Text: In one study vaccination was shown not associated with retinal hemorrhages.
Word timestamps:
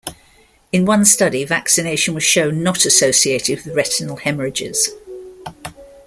In 0.71 0.85
one 0.87 1.05
study 1.05 1.45
vaccination 1.45 2.15
was 2.15 2.23
shown 2.23 2.63
not 2.63 2.85
associated 2.87 3.63
with 3.63 3.75
retinal 3.75 4.15
hemorrhages. 4.15 4.89